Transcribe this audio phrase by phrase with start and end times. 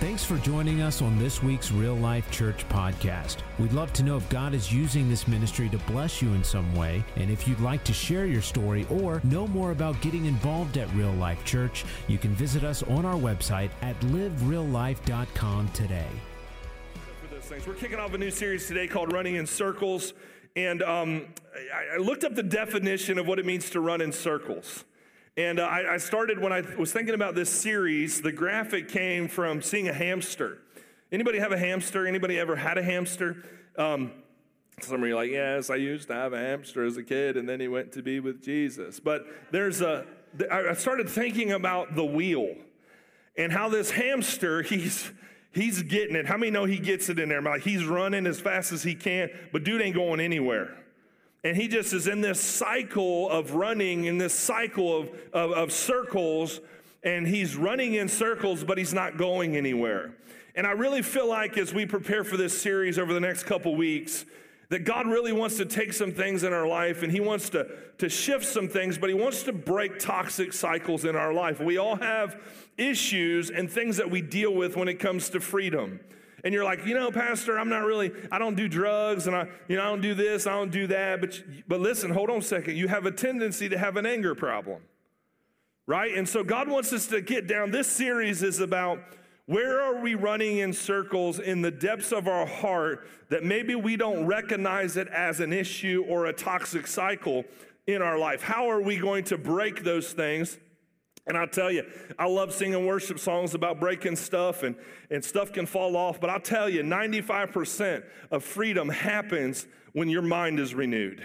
[0.00, 3.38] Thanks for joining us on this week's Real Life Church podcast.
[3.58, 6.72] We'd love to know if God is using this ministry to bless you in some
[6.76, 10.78] way, and if you'd like to share your story or know more about getting involved
[10.78, 16.06] at Real Life Church, you can visit us on our website at livereallife.com today.
[17.20, 20.14] For those things, we're kicking off a new series today called Running in Circles,
[20.54, 21.26] and um,
[21.74, 24.84] I, looked up the definition of what it means to run in circles.
[25.38, 28.20] And uh, I, I started when I was thinking about this series.
[28.20, 30.58] The graphic came from seeing a hamster.
[31.12, 32.08] Anybody have a hamster?
[32.08, 33.44] Anybody ever had a hamster?
[33.76, 34.10] Um,
[34.80, 37.36] some of you are like, yes, I used to have a hamster as a kid,
[37.36, 38.98] and then he went to be with Jesus.
[38.98, 40.06] But there's a,
[40.50, 42.56] I started thinking about the wheel
[43.36, 45.12] and how this hamster, he's,
[45.52, 46.26] he's getting it.
[46.26, 47.58] How many know he gets it in there?
[47.60, 50.76] He's running as fast as he can, but dude ain't going anywhere.
[51.44, 55.72] And he just is in this cycle of running, in this cycle of, of, of
[55.72, 56.60] circles,
[57.02, 60.14] and he's running in circles, but he's not going anywhere.
[60.56, 63.76] And I really feel like as we prepare for this series over the next couple
[63.76, 64.24] weeks,
[64.70, 67.68] that God really wants to take some things in our life and He wants to,
[67.98, 71.60] to shift some things, but He wants to break toxic cycles in our life.
[71.60, 72.40] We all have
[72.76, 76.00] issues and things that we deal with when it comes to freedom
[76.44, 79.48] and you're like, you know, Pastor, I'm not really, I don't do drugs and I,
[79.66, 81.20] you know, I don't do this, I don't do that.
[81.20, 82.76] But, but listen, hold on a second.
[82.76, 84.82] You have a tendency to have an anger problem,
[85.86, 86.14] right?
[86.14, 87.70] And so God wants us to get down.
[87.70, 89.00] This series is about
[89.46, 93.96] where are we running in circles in the depths of our heart that maybe we
[93.96, 97.44] don't recognize it as an issue or a toxic cycle
[97.86, 98.42] in our life?
[98.42, 100.58] How are we going to break those things?
[101.28, 101.84] And I'll tell you,
[102.18, 104.74] I love singing worship songs about breaking stuff and,
[105.10, 106.20] and stuff can fall off.
[106.20, 111.22] But I'll tell you, 95% of freedom happens when your mind is renewed.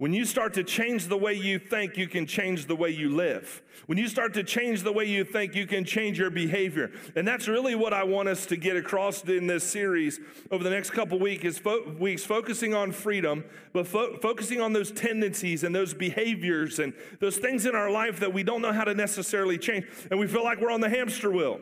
[0.00, 3.10] When you start to change the way you think, you can change the way you
[3.10, 3.62] live.
[3.84, 6.90] When you start to change the way you think, you can change your behavior.
[7.16, 10.18] And that's really what I want us to get across in this series
[10.50, 14.72] over the next couple week is fo- weeks, focusing on freedom, but fo- focusing on
[14.72, 18.72] those tendencies and those behaviors and those things in our life that we don't know
[18.72, 19.84] how to necessarily change.
[20.10, 21.60] And we feel like we're on the hamster wheel.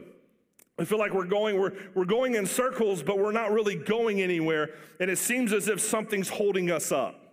[0.79, 4.23] We feel like we're going, we're, we're going in circles, but we're not really going
[4.23, 4.77] anywhere.
[5.01, 7.25] And it seems as if something's holding us up.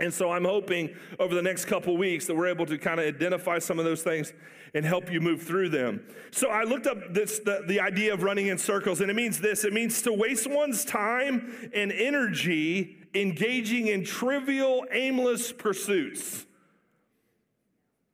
[0.00, 3.06] And so I'm hoping over the next couple weeks that we're able to kind of
[3.06, 4.32] identify some of those things
[4.74, 6.04] and help you move through them.
[6.32, 9.40] So I looked up this the, the idea of running in circles, and it means
[9.40, 16.44] this: it means to waste one's time and energy engaging in trivial, aimless pursuits.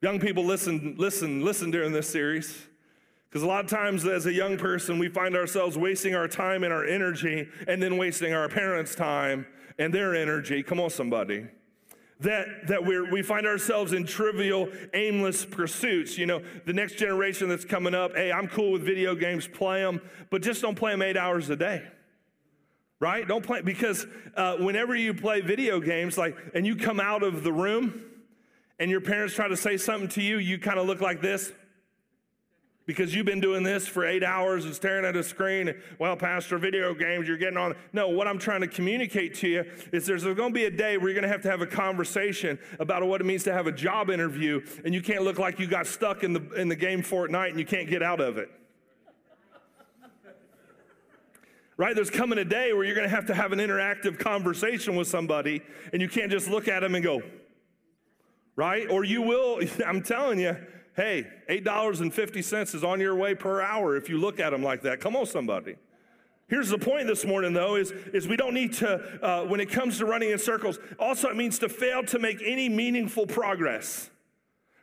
[0.01, 2.67] Young people, listen, listen, listen during this series.
[3.27, 6.63] Because a lot of times, as a young person, we find ourselves wasting our time
[6.63, 9.47] and our energy, and then wasting our parents' time
[9.79, 10.61] and their energy.
[10.61, 11.47] Come on, somebody
[12.21, 16.17] that, that we we find ourselves in trivial, aimless pursuits.
[16.17, 19.81] You know, the next generation that's coming up, hey, I'm cool with video games, play
[19.81, 21.83] them, but just don't play them eight hours a day.
[22.99, 23.27] Right?
[23.27, 24.05] Don't play, because
[24.35, 28.03] uh, whenever you play video games, like, and you come out of the room
[28.77, 31.51] and your parents try to say something to you, you kind of look like this
[32.91, 35.73] because you've been doing this for eight hours and staring at a screen.
[35.97, 37.73] Well, Pastor, video games, you're getting on.
[37.93, 40.97] No, what I'm trying to communicate to you is there's going to be a day
[40.97, 43.65] where you're going to have to have a conversation about what it means to have
[43.65, 46.75] a job interview, and you can't look like you got stuck in the, in the
[46.75, 48.51] game Fortnite and you can't get out of it.
[51.77, 51.95] right?
[51.95, 55.07] There's coming a day where you're going to have to have an interactive conversation with
[55.07, 55.61] somebody,
[55.93, 57.21] and you can't just look at them and go,
[58.57, 58.89] right?
[58.89, 60.57] Or you will, I'm telling you,
[61.01, 64.99] hey, $8.50 is on your way per hour if you look at them like that.
[64.99, 65.75] Come on, somebody.
[66.47, 69.71] Here's the point this morning, though, is, is we don't need to, uh, when it
[69.71, 74.11] comes to running in circles, also it means to fail to make any meaningful progress.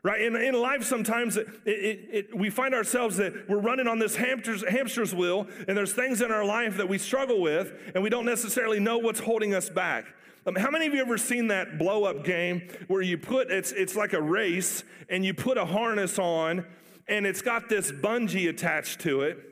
[0.02, 0.22] Right?
[0.22, 4.16] In, in life, sometimes it, it, it, we find ourselves that we're running on this
[4.16, 8.10] hamster's, hamster's wheel, and there's things in our life that we struggle with, and we
[8.10, 10.06] don't necessarily know what's holding us back.
[10.46, 13.72] Um, how many of you ever seen that blow up game where you put it's
[13.72, 16.64] it's like a race and you put a harness on
[17.06, 19.48] and it's got this bungee attached to it?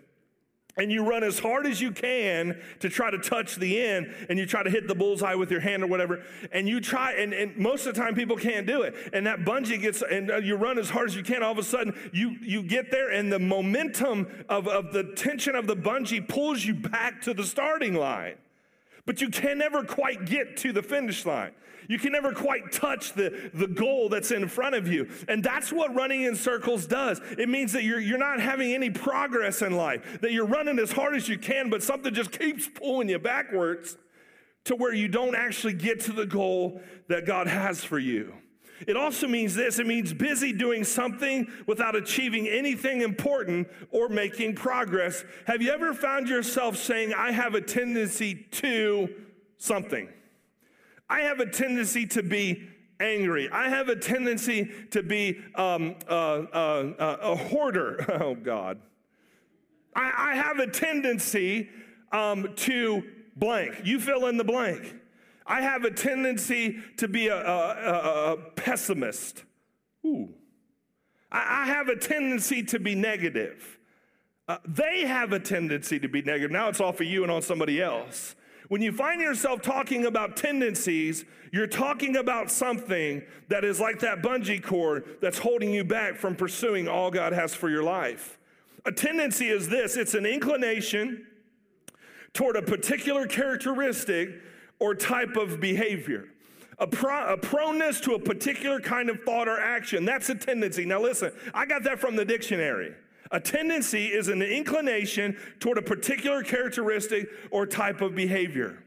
[0.79, 4.39] and you run as hard as you can to try to touch the end and
[4.39, 6.23] you try to hit the bullseye with your hand or whatever
[6.53, 9.41] and you try and, and most of the time people can't do it and that
[9.41, 11.95] bungee gets and uh, you run as hard as you can all of a sudden
[12.13, 16.65] you you get there and the momentum of, of the tension of the bungee pulls
[16.65, 18.37] you back to the starting line
[19.07, 21.53] but you can never quite get to the finish line.
[21.89, 25.09] You can never quite touch the, the goal that's in front of you.
[25.29, 27.21] And that's what running in circles does.
[27.39, 30.91] It means that you're, you're not having any progress in life, that you're running as
[30.91, 33.97] hard as you can, but something just keeps pulling you backwards
[34.65, 38.35] to where you don't actually get to the goal that God has for you.
[38.87, 44.55] It also means this it means busy doing something without achieving anything important or making
[44.55, 45.25] progress.
[45.47, 49.09] Have you ever found yourself saying, I have a tendency to
[49.59, 50.09] something?
[51.09, 52.69] I have a tendency to be
[53.01, 53.49] angry.
[53.51, 58.05] I have a tendency to be um, uh, uh, uh, a hoarder.
[58.27, 58.81] Oh, God.
[59.95, 61.69] I, I have a tendency
[62.13, 63.03] um, to
[63.37, 63.83] blank.
[63.85, 64.95] You fill in the blank.
[65.47, 69.45] I have a tendency to be a, a, a pessimist.
[70.05, 70.29] Ooh.
[71.31, 73.79] I, I, have a tendency to be negative.
[74.49, 76.51] Uh, they have a tendency to be negative.
[76.51, 78.35] Now it's off of you and on somebody else.
[78.69, 84.23] When you find yourself talking about tendencies, you're talking about something that is like that
[84.23, 88.39] bungee cord that's holding you back from pursuing all God has for your life.
[88.85, 91.27] A tendency is this it's an inclination
[92.33, 94.31] toward a particular characteristic
[94.79, 96.29] or type of behavior.
[96.79, 100.05] A, pro, a, proneness to a particular kind of thought or action.
[100.05, 100.85] That's a tendency.
[100.85, 102.95] Now, listen, I got that from the dictionary.
[103.31, 108.83] A tendency is an inclination toward a particular characteristic or type of behavior.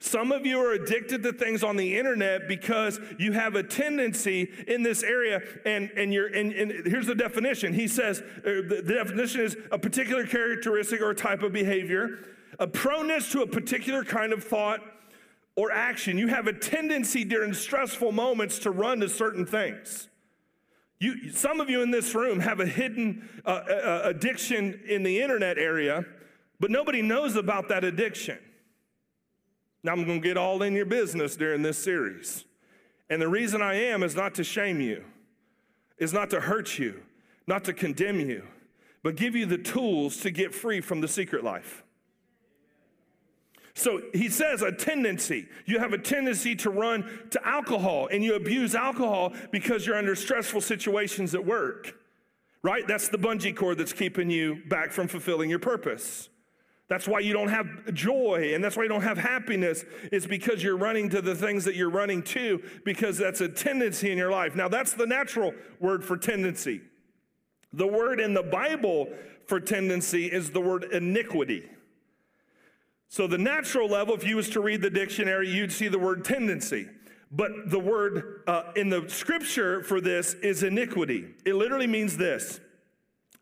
[0.00, 4.52] Some of you are addicted to things on the internet because you have a tendency
[4.68, 7.72] in this area, and, and, you're, and, and here's the definition.
[7.72, 12.18] He says uh, the, the definition is a particular characteristic or type of behavior,
[12.58, 14.80] a proneness to a particular kind of thought
[15.56, 16.18] or action.
[16.18, 20.08] You have a tendency during stressful moments to run to certain things.
[21.00, 25.20] You, some of you in this room have a hidden uh, uh, addiction in the
[25.20, 26.04] internet area,
[26.60, 28.38] but nobody knows about that addiction.
[29.82, 32.46] Now, I'm going to get all in your business during this series.
[33.10, 35.04] And the reason I am is not to shame you,
[35.98, 37.02] is not to hurt you,
[37.46, 38.44] not to condemn you,
[39.02, 41.83] but give you the tools to get free from the secret life.
[43.74, 45.48] So he says a tendency.
[45.66, 50.14] You have a tendency to run to alcohol and you abuse alcohol because you're under
[50.14, 51.96] stressful situations at work,
[52.62, 52.86] right?
[52.86, 56.28] That's the bungee cord that's keeping you back from fulfilling your purpose.
[56.86, 60.62] That's why you don't have joy and that's why you don't have happiness, is because
[60.62, 64.30] you're running to the things that you're running to because that's a tendency in your
[64.30, 64.54] life.
[64.54, 66.82] Now, that's the natural word for tendency.
[67.72, 69.08] The word in the Bible
[69.46, 71.68] for tendency is the word iniquity.
[73.14, 76.24] So, the natural level, if you was to read the dictionary, you'd see the word
[76.24, 76.88] tendency.
[77.30, 81.26] But the word uh, in the scripture for this is iniquity.
[81.44, 82.58] It literally means this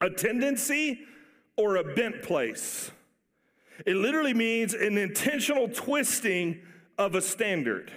[0.02, 1.00] a tendency
[1.56, 2.90] or a bent place.
[3.86, 6.60] It literally means an intentional twisting
[6.98, 7.90] of a standard.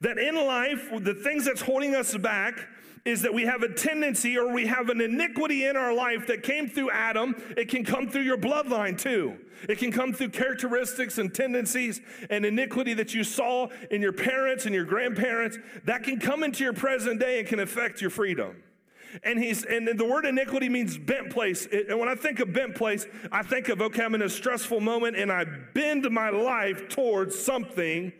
[0.00, 2.66] That in life, the things that's holding us back
[3.08, 6.42] is that we have a tendency or we have an iniquity in our life that
[6.42, 7.34] came through Adam.
[7.56, 9.38] It can come through your bloodline too.
[9.66, 14.66] It can come through characteristics and tendencies and iniquity that you saw in your parents
[14.66, 15.56] and your grandparents.
[15.84, 18.62] That can come into your present day and can affect your freedom.
[19.22, 21.66] And he's and the word iniquity means bent place.
[21.72, 24.80] And when I think of bent place, I think of okay, I'm in a stressful
[24.80, 28.12] moment and I bend my life towards something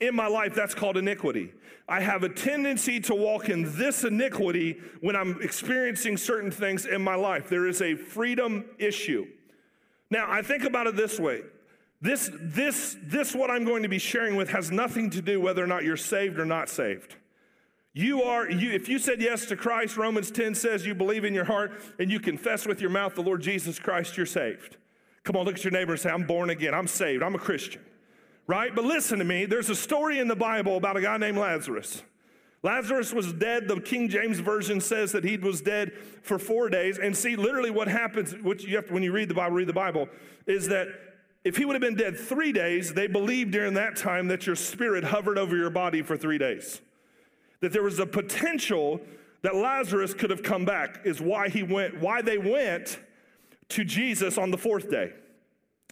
[0.00, 1.52] in my life, that's called iniquity.
[1.88, 7.02] I have a tendency to walk in this iniquity when I'm experiencing certain things in
[7.02, 7.48] my life.
[7.48, 9.26] There is a freedom issue.
[10.10, 11.42] Now, I think about it this way.
[12.00, 15.64] This, this, this, what I'm going to be sharing with has nothing to do whether
[15.64, 17.16] or not you're saved or not saved.
[17.92, 21.34] You are, you, if you said yes to Christ, Romans 10 says you believe in
[21.34, 24.76] your heart and you confess with your mouth the Lord Jesus Christ, you're saved.
[25.24, 26.74] Come on, look at your neighbor and say, I'm born again.
[26.74, 27.22] I'm saved.
[27.22, 27.82] I'm a Christian
[28.48, 28.74] right?
[28.74, 29.44] But listen to me.
[29.44, 32.02] There's a story in the Bible about a guy named Lazarus.
[32.64, 33.68] Lazarus was dead.
[33.68, 36.98] The King James Version says that he was dead for four days.
[36.98, 39.68] And see, literally, what happens, which you have to, when you read the Bible, read
[39.68, 40.08] the Bible,
[40.46, 40.88] is that
[41.44, 44.56] if he would have been dead three days, they believed during that time that your
[44.56, 46.80] spirit hovered over your body for three days.
[47.60, 49.00] That there was a potential
[49.42, 52.98] that Lazarus could have come back, is why he went, why they went
[53.68, 55.12] to Jesus on the fourth day.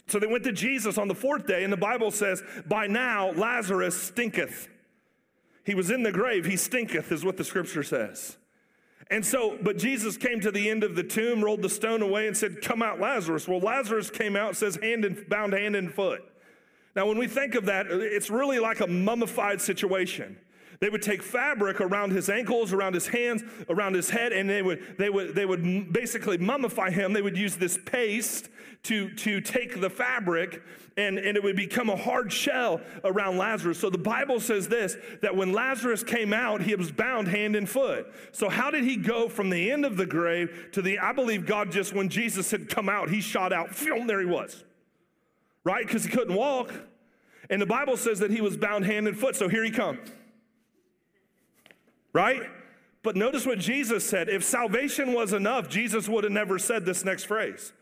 [0.07, 3.31] So they went to Jesus on the fourth day, and the Bible says, By now
[3.31, 4.69] Lazarus stinketh.
[5.65, 8.37] He was in the grave, he stinketh, is what the scripture says.
[9.09, 12.27] And so, but Jesus came to the end of the tomb, rolled the stone away,
[12.27, 13.47] and said, Come out, Lazarus.
[13.47, 16.21] Well, Lazarus came out, says, hand and bound hand and foot.
[16.95, 20.37] Now, when we think of that, it's really like a mummified situation.
[20.79, 24.61] They would take fabric around his ankles, around his hands, around his head, and they
[24.61, 27.13] would, they would, they would basically mummify him.
[27.13, 28.49] They would use this paste
[28.83, 30.61] to, to take the fabric
[30.97, 33.79] and, and it would become a hard shell around Lazarus.
[33.79, 37.69] So the Bible says this that when Lazarus came out, he was bound hand and
[37.69, 38.11] foot.
[38.31, 41.45] So, how did he go from the end of the grave to the, I believe
[41.45, 44.63] God just, when Jesus had come out, he shot out, there he was,
[45.63, 45.85] right?
[45.85, 46.73] Because he couldn't walk.
[47.49, 49.35] And the Bible says that he was bound hand and foot.
[49.35, 49.99] So here he comes.
[52.13, 52.43] Right?
[53.03, 54.29] But notice what Jesus said.
[54.29, 57.73] If salvation was enough, Jesus would have never said this next phrase.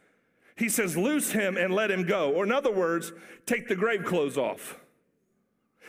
[0.56, 2.32] He says, Loose him and let him go.
[2.32, 3.12] Or, in other words,
[3.46, 4.78] take the grave clothes off.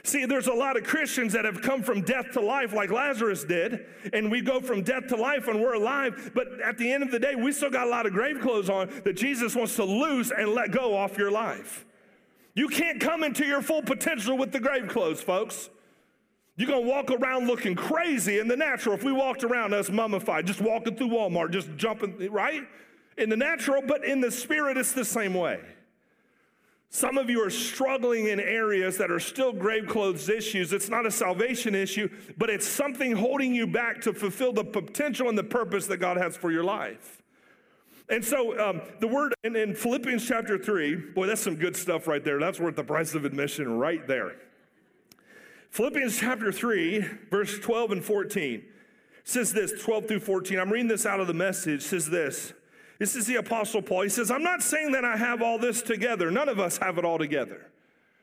[0.07, 3.43] See, there's a lot of Christians that have come from death to life like Lazarus
[3.43, 7.03] did, and we go from death to life and we're alive, but at the end
[7.03, 9.75] of the day, we still got a lot of grave clothes on that Jesus wants
[9.77, 11.85] to loose and let go off your life.
[12.55, 15.71] You can't come into your full potential with the grave clothes, folks.
[16.57, 18.95] You're gonna walk around looking crazy in the natural.
[18.95, 22.67] If we walked around us mummified, just walking through Walmart, just jumping, right?
[23.19, 25.61] In the natural, but in the spirit, it's the same way.
[26.89, 30.73] Some of you are struggling in areas that are still grave clothes issues.
[30.73, 32.09] It's not a salvation issue,
[32.39, 36.17] but it's something holding you back to fulfill the potential and the purpose that God
[36.17, 37.23] has for your life.
[38.09, 42.07] And so um, the word in, in Philippians chapter 3, boy, that's some good stuff
[42.07, 42.39] right there.
[42.39, 44.37] That's worth the price of admission right there.
[45.77, 48.65] Philippians chapter 3, verse 12 and 14
[49.25, 50.59] says this 12 through 14.
[50.59, 52.55] I'm reading this out of the message, says this.
[52.99, 54.01] This is the Apostle Paul.
[54.01, 56.31] He says, I'm not saying that I have all this together.
[56.31, 57.71] None of us have it all together.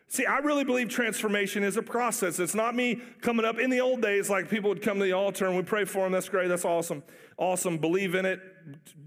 [0.08, 2.40] See, I really believe transformation is a process.
[2.40, 5.14] It's not me coming up in the old days like people would come to the
[5.14, 6.12] altar and we pray for them.
[6.12, 6.48] That's great.
[6.48, 7.04] That's awesome.
[7.38, 7.78] Awesome.
[7.78, 8.40] Believe in it.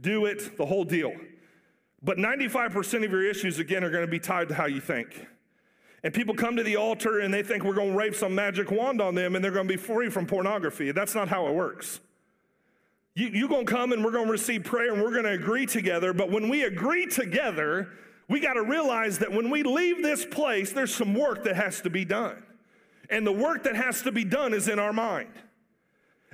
[0.02, 0.56] Do it.
[0.56, 1.14] The whole deal.
[2.00, 5.26] But 95% of your issues, again, are going to be tied to how you think.
[6.02, 8.70] And people come to the altar and they think we're going to wave some magic
[8.70, 10.92] wand on them and they're going to be free from pornography.
[10.92, 12.00] That's not how it works.
[13.14, 15.32] You, you're going to come and we're going to receive prayer and we're going to
[15.32, 16.12] agree together.
[16.12, 17.88] But when we agree together,
[18.28, 21.80] we got to realize that when we leave this place, there's some work that has
[21.80, 22.42] to be done.
[23.08, 25.30] And the work that has to be done is in our mind.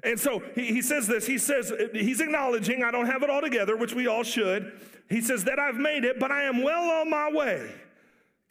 [0.03, 3.41] And so he, he says this he says, he's acknowledging I don't have it all
[3.41, 4.73] together, which we all should.
[5.09, 7.71] He says that I've made it, but I am well on my way.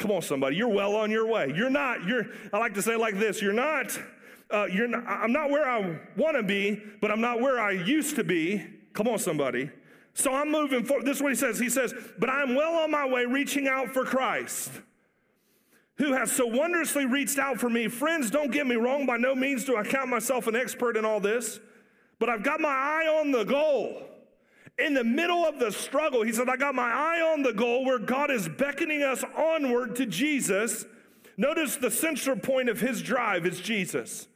[0.01, 1.53] Come on, somebody, you're well on your way.
[1.55, 3.98] You're not, you're, I like to say like this, you're not
[4.51, 7.72] uh, you're not, I'm not where I want to be, but I'm not where I
[7.72, 8.65] used to be.
[8.93, 9.70] Come on, somebody.
[10.13, 11.05] So I'm moving forward.
[11.05, 11.58] This is what he says.
[11.58, 14.72] He says, But I'm well on my way reaching out for Christ,
[15.96, 17.88] who has so wondrously reached out for me.
[17.88, 19.05] Friends, don't get me wrong.
[19.05, 21.62] By no means do I count myself an expert in all this,
[22.20, 24.03] but I've got my eye on the goal.
[24.78, 27.86] In the middle of the struggle, he said, I got my eye on the goal
[27.86, 30.86] where God is beckoning us onward to Jesus.
[31.38, 34.28] Notice the central point of his drive is Jesus.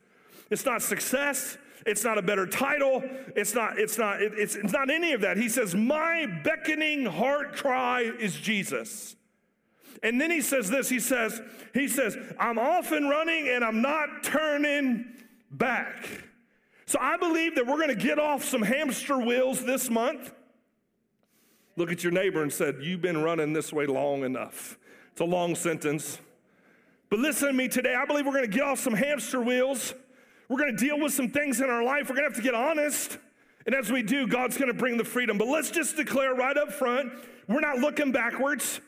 [0.51, 1.57] It's not success.
[1.85, 3.03] It's not a better title.
[3.35, 5.37] It's not, it's not, it, it's, it's not any of that.
[5.37, 9.15] He says, My beckoning heart cry is Jesus.
[10.03, 11.41] And then he says this, he says,
[11.73, 15.05] he says, I'm off and running and I'm not turning
[15.49, 16.07] back.
[16.85, 20.31] So I believe that we're going to get off some hamster wheels this month.
[21.77, 24.77] Look at your neighbor and said, You've been running this way long enough.
[25.11, 26.19] It's a long sentence.
[27.09, 27.95] But listen to me today.
[27.95, 29.93] I believe we're going to get off some hamster wheels
[30.47, 32.09] we're going to deal with some things in our life.
[32.09, 33.17] We're going to have to get honest.
[33.65, 35.37] And as we do, God's going to bring the freedom.
[35.37, 37.11] But let's just declare right up front
[37.47, 38.79] we're not looking backwards.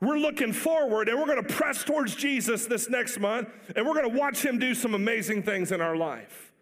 [0.00, 3.94] We're looking forward and we're going to press towards Jesus this next month and we're
[3.94, 6.52] going to watch him do some amazing things in our life.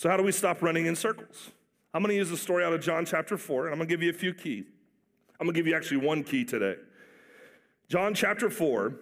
[0.00, 1.50] So, how do we stop running in circles?
[1.92, 3.94] I'm going to use a story out of John chapter 4 and I'm going to
[3.94, 4.64] give you a few keys.
[5.38, 6.76] I'm going to give you actually one key today.
[7.86, 8.94] John chapter 4,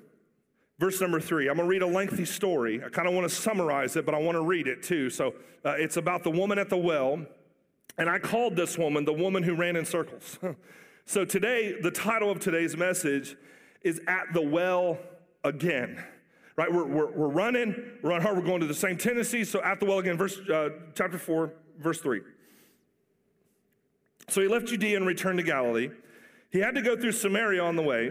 [0.81, 2.81] Verse number three, I'm gonna read a lengthy story.
[2.85, 5.11] I kind of wanna summarize it, but I wanna read it too.
[5.11, 7.27] So uh, it's about the woman at the well,
[7.97, 10.39] and I called this woman the woman who ran in circles.
[11.05, 13.37] so today, the title of today's message
[13.83, 15.01] is At the Well
[15.43, 16.01] Again.
[16.59, 16.73] Right?
[16.73, 17.73] We're, we're, we're running,
[18.03, 19.45] we're on hard, we're going to the same tendency.
[19.45, 22.21] So at the well again, verse, uh, chapter 4, verse 3.
[24.27, 25.91] So he left Judea and returned to Galilee.
[26.51, 28.11] He had to go through Samaria on the way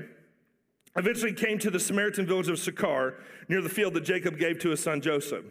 [0.95, 3.15] eventually came to the Samaritan village of Sychar
[3.49, 5.43] near the field that Jacob gave to his son Joseph.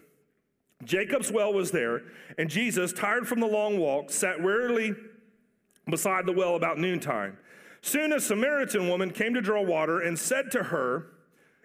[0.83, 2.03] Jacob's well was there,
[2.39, 4.95] and Jesus, tired from the long walk, sat wearily
[5.89, 7.37] beside the well about noontime.
[7.83, 11.09] Soon a Samaritan woman came to draw water and said to her,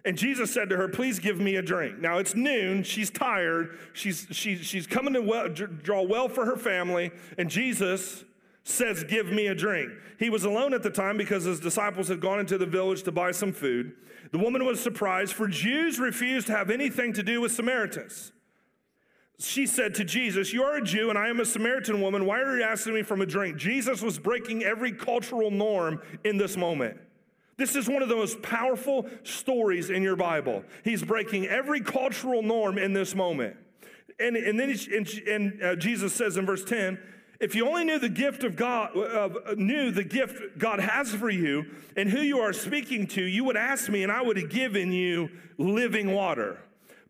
[0.04, 1.98] and Jesus said to her, Please give me a drink.
[1.98, 2.82] Now it's noon.
[2.82, 3.78] She's tired.
[3.92, 7.12] She's, she's, she's coming to well, draw well for her family.
[7.38, 8.24] And Jesus
[8.64, 9.92] says, Give me a drink.
[10.18, 13.12] He was alone at the time because his disciples had gone into the village to
[13.12, 13.92] buy some food.
[14.32, 18.32] The woman was surprised, for Jews refused to have anything to do with Samaritans.
[19.38, 22.26] She said to Jesus, You are a Jew and I am a Samaritan woman.
[22.26, 23.56] Why are you asking me for a drink?
[23.56, 26.98] Jesus was breaking every cultural norm in this moment.
[27.56, 30.64] This is one of the most powerful stories in your Bible.
[30.84, 33.56] He's breaking every cultural norm in this moment.
[34.18, 36.98] And, and then he, and, and uh, Jesus says in verse 10,
[37.40, 41.28] if you only knew the gift of God, uh, knew the gift God has for
[41.28, 41.66] you
[41.96, 44.92] and who you are speaking to, you would ask me and I would have given
[44.92, 45.28] you
[45.58, 46.60] living water.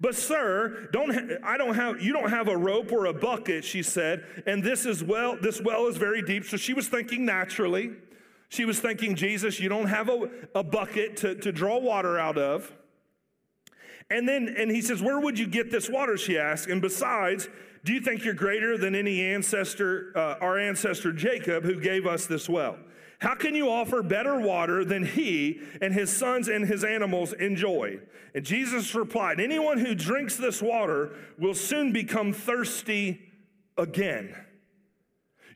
[0.01, 3.85] But sir, don't I don't have you don't have a rope or a bucket, she
[3.85, 6.45] said, and this is well this well is very deep.
[6.45, 7.93] So she was thinking naturally.
[8.53, 12.37] She was thinking, Jesus, you don't have a, a bucket to, to draw water out
[12.37, 12.71] of.
[14.11, 16.19] And then and he says, Where would you get this water?
[16.19, 16.69] She asked.
[16.69, 17.49] And besides,
[17.83, 22.27] do you think you're greater than any ancestor, uh, our ancestor Jacob, who gave us
[22.27, 22.77] this well?
[23.21, 28.01] How can you offer better water than he and his sons and his animals enjoy?
[28.35, 33.19] And Jesus replied, Anyone who drinks this water will soon become thirsty
[33.79, 34.37] again.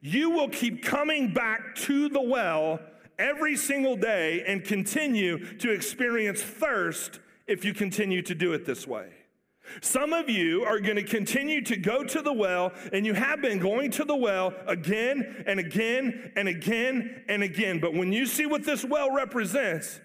[0.00, 2.80] You will keep coming back to the well
[3.18, 8.86] every single day and continue to experience thirst if you continue to do it this
[8.86, 9.08] way.
[9.80, 13.42] Some of you are going to continue to go to the well, and you have
[13.42, 17.80] been going to the well again and again and again and again.
[17.80, 20.00] But when you see what this well represents,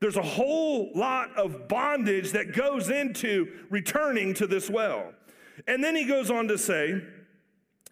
[0.00, 5.14] there's a whole lot of bondage that goes into returning to this well.
[5.66, 7.00] And then he goes on to say,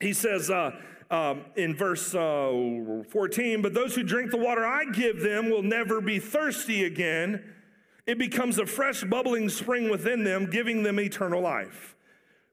[0.01, 0.73] he says uh,
[1.11, 5.63] um, in verse uh, 14, but those who drink the water I give them will
[5.63, 7.45] never be thirsty again.
[8.07, 11.97] It becomes a fresh, bubbling spring within them, giving them eternal life.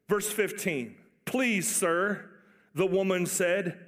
[0.07, 2.29] Verse 15, please, sir,
[2.75, 3.79] the woman said,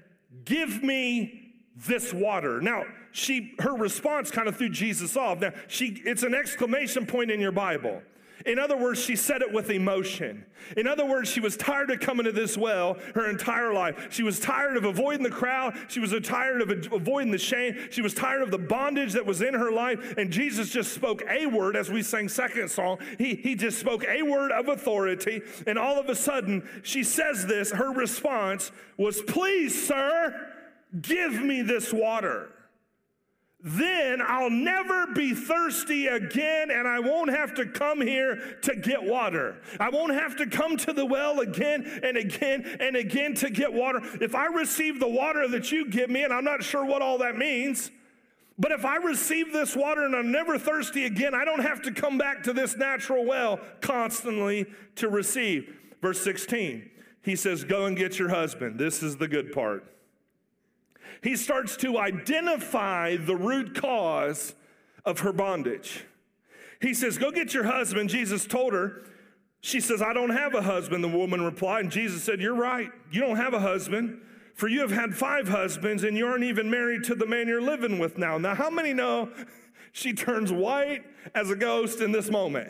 [0.46, 2.62] give me this water.
[2.62, 5.40] Now, she her response kind of threw Jesus off.
[5.40, 8.02] Now, she it's an exclamation point in your Bible.
[8.46, 10.46] In other words, she said it with emotion.
[10.76, 14.08] In other words, she was tired of coming to this well her entire life.
[14.10, 15.78] She was tired of avoiding the crowd.
[15.88, 17.78] She was tired of avoiding the shame.
[17.90, 20.16] She was tired of the bondage that was in her life.
[20.18, 23.00] And Jesus just spoke a word as we sang second song.
[23.18, 25.42] He, he just spoke a word of authority.
[25.68, 27.72] And all of a sudden, she says this.
[27.72, 30.50] Her response was, Please, sir,
[31.02, 32.53] give me this water
[33.64, 39.02] then I'll never be thirsty again and I won't have to come here to get
[39.02, 39.56] water.
[39.80, 43.72] I won't have to come to the well again and again and again to get
[43.72, 44.02] water.
[44.20, 47.20] If I receive the water that you give me, and I'm not sure what all
[47.20, 47.90] that means,
[48.60, 51.92] but if I receive this water and I'm never thirsty again, I don't have to
[51.92, 55.74] come back to this natural well constantly to receive.
[56.02, 56.90] Verse 16,
[57.22, 58.78] he says, Go and get your husband.
[58.78, 59.93] This is the good part
[61.24, 64.54] he starts to identify the root cause
[65.06, 66.04] of her bondage.
[66.82, 68.10] He says, Go get your husband.
[68.10, 69.04] Jesus told her,
[69.62, 71.02] She says, I don't have a husband.
[71.02, 72.90] The woman replied, and Jesus said, You're right.
[73.10, 74.20] You don't have a husband,
[74.54, 77.62] for you have had five husbands, and you aren't even married to the man you're
[77.62, 78.38] living with now.
[78.38, 79.30] Now, how many know
[79.94, 82.70] she turns white as a ghost in this moment?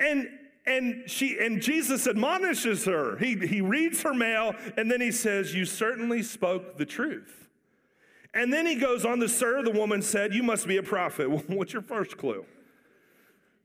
[0.00, 0.28] And
[0.66, 3.16] and she and Jesus admonishes her.
[3.18, 7.48] He, he reads her mail and then he says, You certainly spoke the truth.
[8.32, 11.28] And then he goes on to, Sir, the woman said, You must be a prophet.
[11.48, 12.46] What's your first clue?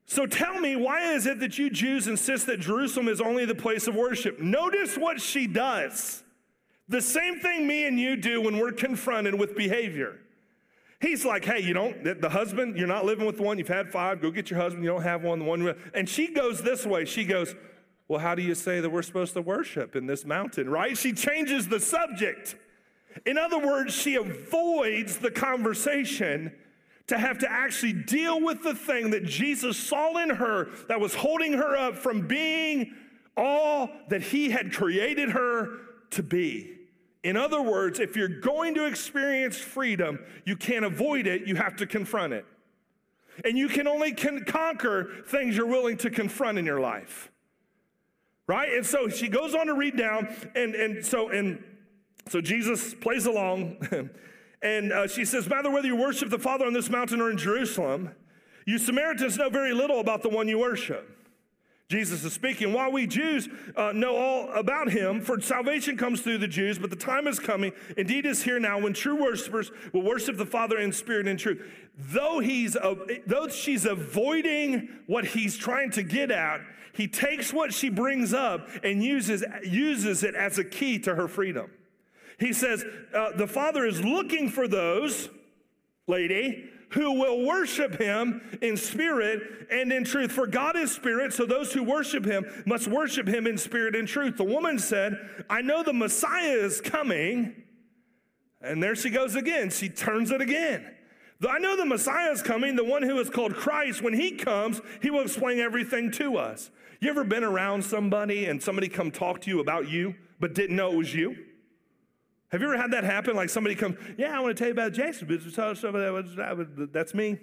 [0.06, 3.54] So tell me, why is it that you Jews insist that Jerusalem is only the
[3.54, 4.40] place of worship?
[4.40, 6.24] Notice what she does.
[6.88, 10.18] The same thing me and you do when we're confronted with behavior.
[11.02, 14.22] He's like, hey, you don't, the husband, you're not living with one, you've had five,
[14.22, 15.76] go get your husband, you don't have one, the one.
[15.94, 17.06] And she goes this way.
[17.06, 17.56] She goes,
[18.10, 20.98] well, how do you say that we're supposed to worship in this mountain, right?
[20.98, 22.56] She changes the subject.
[23.26, 26.52] In other words, she avoids the conversation
[27.08, 31.16] to have to actually deal with the thing that Jesus saw in her that was
[31.16, 32.94] holding her up from being
[33.38, 35.80] all that he had created her
[36.12, 36.79] to be.
[37.24, 41.76] In other words, if you're going to experience freedom, you can't avoid it, you have
[41.78, 42.46] to confront it.
[43.44, 47.32] And you can only con- conquer things you're willing to confront in your life.
[48.48, 48.74] Right?
[48.74, 51.64] And so she goes on to read down, and, and so and
[52.28, 53.78] so Jesus plays along,
[54.62, 57.38] and uh, she says, Matter whether you worship the Father on this mountain or in
[57.38, 58.16] Jerusalem,
[58.66, 61.19] you Samaritans know very little about the one you worship.
[61.89, 62.71] Jesus is speaking.
[62.71, 66.91] While we Jews uh, know all about him, for salvation comes through the Jews, but
[66.91, 70.78] the time is coming, indeed is here now, when true worshipers will worship the Father
[70.78, 71.65] in spirit and truth.
[71.97, 72.93] Though, he's, uh,
[73.25, 76.62] though she's avoiding what he's trying to get at,
[76.93, 81.28] he takes what she brings up and uses, uses it as a key to her
[81.28, 81.71] freedom.
[82.39, 85.30] He says, uh, The Father is looking for those,
[86.06, 90.32] lady, who will worship him in spirit and in truth.
[90.32, 94.08] For God is spirit, so those who worship him must worship him in spirit and
[94.08, 94.38] truth.
[94.38, 95.17] The woman said,
[95.49, 97.63] I know the Messiah is coming.
[98.62, 99.69] And there she goes again.
[99.69, 100.95] She turns it again.
[101.47, 104.02] I know the Messiah is coming, the one who is called Christ.
[104.02, 106.69] When he comes, he will explain everything to us.
[106.99, 110.75] You ever been around somebody and somebody come talk to you about you, but didn't
[110.75, 111.38] know it was you?
[112.52, 113.36] Have you ever had that happen?
[113.36, 115.28] Like somebody comes, yeah, I want to tell you about Jason.
[116.92, 117.38] That's me.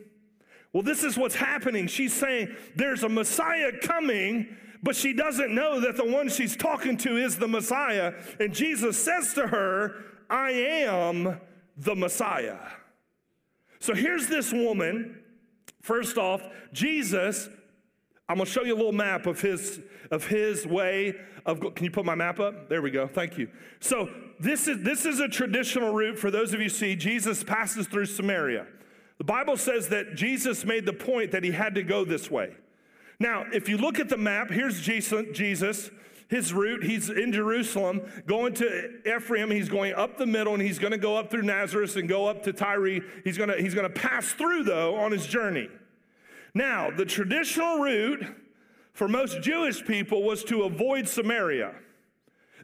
[0.73, 1.87] Well, this is what's happening.
[1.87, 6.97] She's saying there's a Messiah coming, but she doesn't know that the one she's talking
[6.99, 8.15] to is the Messiah.
[8.41, 11.41] And Jesus says to her, I am
[11.77, 12.59] the Messiah.
[13.79, 15.23] So here's this woman.
[15.83, 16.43] First off,
[16.73, 17.49] Jesus,
[18.29, 21.15] I'm gonna show you a little map of his of his way
[21.45, 22.69] of can you put my map up?
[22.69, 23.07] There we go.
[23.07, 23.49] Thank you.
[23.81, 27.87] So this is this is a traditional route for those of you see Jesus passes
[27.87, 28.67] through Samaria.
[29.19, 32.55] The Bible says that Jesus made the point that he had to go this way.
[33.19, 35.91] Now, if you look at the map, here's Jesus,
[36.29, 36.85] his route.
[36.85, 39.51] He's in Jerusalem, going to Ephraim.
[39.51, 42.27] He's going up the middle, and he's going to go up through Nazareth and go
[42.27, 43.01] up to Tyre.
[43.25, 45.69] He's going to, he's going to pass through, though, on his journey.
[46.53, 48.25] Now, the traditional route
[48.93, 51.75] for most Jewish people was to avoid Samaria.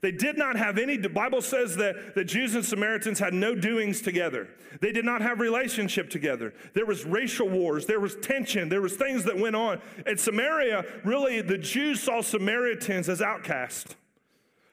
[0.03, 3.55] They did not have any, the Bible says that the Jews and Samaritans had no
[3.55, 4.49] doings together.
[4.81, 6.53] They did not have relationship together.
[6.75, 9.81] There was racial wars, there was tension, there was things that went on.
[10.05, 13.95] And Samaria, really, the Jews saw Samaritans as outcasts.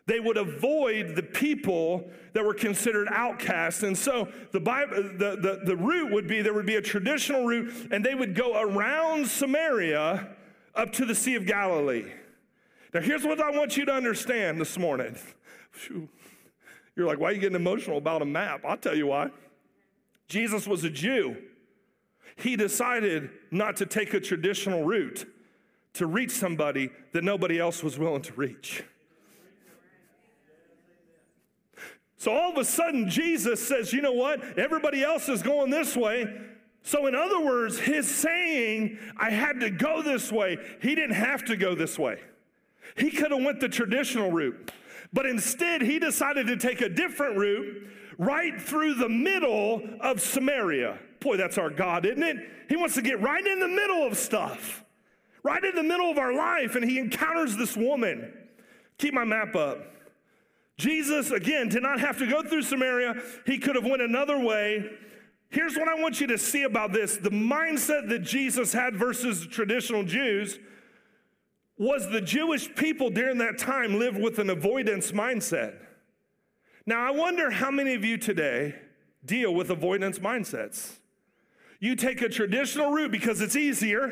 [0.07, 3.83] They would avoid the people that were considered outcasts.
[3.83, 7.45] And so the, Bible, the, the, the route would be there would be a traditional
[7.45, 10.29] route, and they would go around Samaria
[10.73, 12.05] up to the Sea of Galilee.
[12.93, 15.15] Now, here's what I want you to understand this morning.
[16.95, 18.62] You're like, why are you getting emotional about a map?
[18.65, 19.30] I'll tell you why.
[20.28, 21.38] Jesus was a Jew.
[22.36, 25.25] He decided not to take a traditional route
[25.93, 28.84] to reach somebody that nobody else was willing to reach.
[32.17, 34.58] So all of a sudden, Jesus says, you know what?
[34.58, 36.28] Everybody else is going this way.
[36.84, 41.45] So, in other words, his saying, I had to go this way, he didn't have
[41.45, 42.19] to go this way.
[42.99, 44.71] He could have went the traditional route,
[45.13, 50.99] but instead he decided to take a different route right through the middle of Samaria.
[51.21, 52.38] Boy, that's our God, isn't it?
[52.67, 54.83] He wants to get right in the middle of stuff,
[55.43, 58.33] right in the middle of our life, and he encounters this woman.
[58.97, 59.79] Keep my map up.
[60.77, 63.21] Jesus, again, did not have to go through Samaria.
[63.45, 64.89] He could have went another way.
[65.49, 67.17] Here's what I want you to see about this.
[67.17, 70.59] The mindset that Jesus had versus traditional Jews
[71.79, 75.75] was the Jewish people during that time lived with an avoidance mindset.
[76.85, 78.75] Now, I wonder how many of you today
[79.25, 80.97] deal with avoidance mindsets.
[81.79, 84.11] You take a traditional route because it's easier.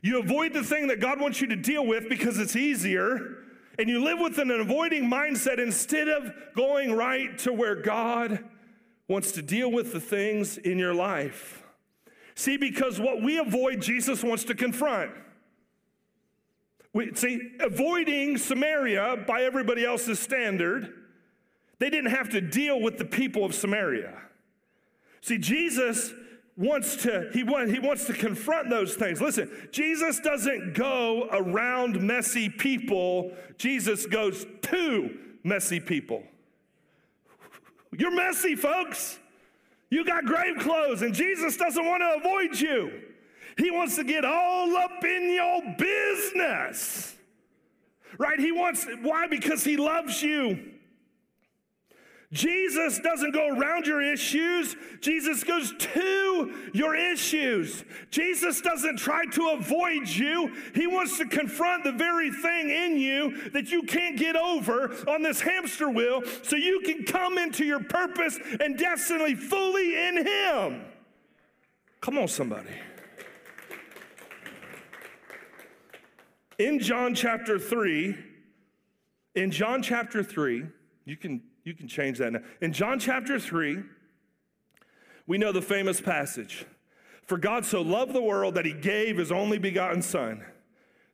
[0.00, 3.38] You avoid the thing that God wants you to deal with because it's easier.
[3.76, 8.44] And you live with an avoiding mindset instead of going right to where God
[9.08, 11.64] wants to deal with the things in your life.
[12.36, 15.10] See, because what we avoid, Jesus wants to confront.
[17.14, 20.92] See, avoiding Samaria by everybody else's standard,
[21.80, 24.14] they didn't have to deal with the people of Samaria.
[25.20, 26.12] See, Jesus
[26.56, 29.20] wants to he, want, he wants to confront those things.
[29.20, 33.32] Listen jesus doesn't go around messy people.
[33.58, 36.22] Jesus goes to messy people.
[37.96, 39.18] You're messy folks.
[39.90, 43.02] You got grave clothes and jesus doesn't want to avoid you
[43.56, 47.16] he wants to get all up in your business.
[48.18, 48.38] Right?
[48.38, 49.26] He wants, why?
[49.26, 50.74] Because he loves you.
[52.34, 54.74] Jesus doesn't go around your issues.
[55.00, 57.84] Jesus goes to your issues.
[58.10, 60.52] Jesus doesn't try to avoid you.
[60.74, 65.22] He wants to confront the very thing in you that you can't get over on
[65.22, 70.84] this hamster wheel so you can come into your purpose and destiny fully in Him.
[72.00, 72.74] Come on, somebody.
[76.58, 78.16] In John chapter 3,
[79.34, 80.64] in John chapter 3,
[81.04, 82.40] you can, you can change that now.
[82.60, 83.82] In John chapter 3,
[85.26, 86.66] we know the famous passage
[87.26, 90.44] For God so loved the world that he gave his only begotten Son,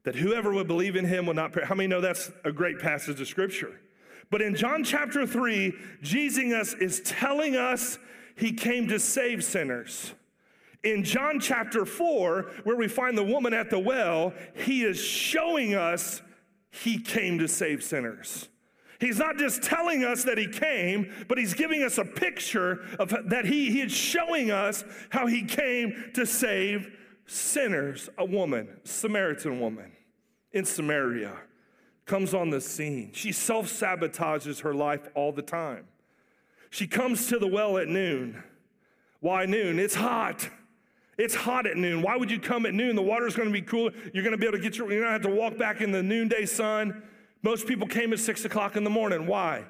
[0.02, 1.68] that whoever would believe in him will not perish.
[1.68, 3.80] How many know that's a great passage of scripture?
[4.30, 5.72] But in John chapter 3,
[6.02, 7.98] Jesus is telling us
[8.36, 10.14] he came to save sinners.
[10.82, 15.74] In John chapter 4, where we find the woman at the well, he is showing
[15.74, 16.22] us
[16.70, 18.48] he came to save sinners.
[18.98, 23.14] He's not just telling us that he came, but he's giving us a picture of
[23.30, 26.94] that he, he is showing us how he came to save
[27.26, 28.10] sinners.
[28.18, 29.92] A woman, Samaritan woman
[30.52, 31.34] in Samaria,
[32.04, 33.10] comes on the scene.
[33.14, 35.86] She self sabotages her life all the time.
[36.68, 38.42] She comes to the well at noon.
[39.20, 39.78] Why noon?
[39.78, 40.48] It's hot.
[41.20, 42.00] It's hot at noon.
[42.00, 42.96] Why would you come at noon?
[42.96, 43.92] The water's going to be cooler.
[44.14, 45.82] You're going to be able to get your, you're going to have to walk back
[45.82, 47.02] in the noonday sun.
[47.42, 49.26] Most people came at six o'clock in the morning.
[49.26, 49.64] Why?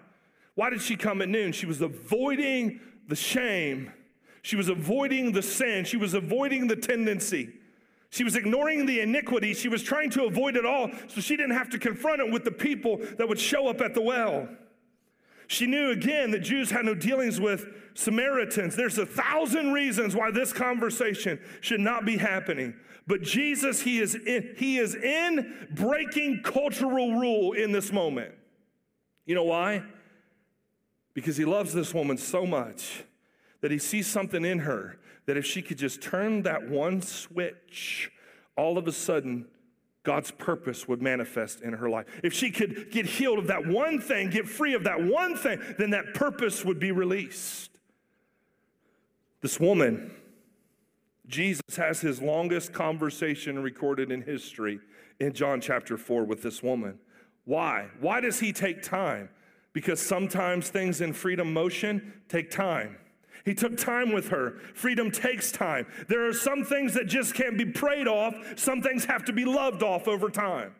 [0.55, 1.51] Why did she come at noon?
[1.51, 3.93] She was avoiding the shame.
[4.43, 5.85] She was avoiding the sin.
[5.85, 7.51] She was avoiding the tendency.
[8.11, 9.53] She was ignoring the iniquity.
[9.53, 12.45] She was trying to avoid it all so she didn't have to confront it with
[12.45, 14.49] the people that would show up at the well.
[15.51, 18.77] She knew again that Jews had no dealings with Samaritans.
[18.77, 22.77] There's a thousand reasons why this conversation should not be happening.
[23.09, 28.33] But Jesus, he is in, he is in breaking cultural rule in this moment.
[29.27, 29.83] You know why?
[31.15, 33.03] Because he loves this woman so much
[33.61, 38.13] that he sees something in her that if she could just turn that one switch,
[38.57, 39.47] all of a sudden,
[40.03, 42.07] God's purpose would manifest in her life.
[42.25, 45.61] If she could get healed of that one thing, get free of that one thing,
[45.79, 47.71] then that purpose would be released.
[49.43, 50.11] This woman,
[51.27, 54.81] Jesus has his longest conversation recorded in history
[55.19, 56.99] in John chapter 4 with this woman.
[57.45, 57.89] Why?
[58.01, 59.29] Why does he take time?
[59.73, 62.97] Because sometimes things in freedom motion take time.
[63.45, 64.59] He took time with her.
[64.75, 65.87] Freedom takes time.
[66.09, 69.45] There are some things that just can't be prayed off, some things have to be
[69.45, 70.75] loved off over time.